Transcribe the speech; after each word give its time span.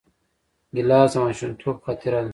ګیلاس 0.75 1.11
د 1.13 1.15
ماشومتوب 1.23 1.75
خاطره 1.85 2.19
ده. 2.25 2.29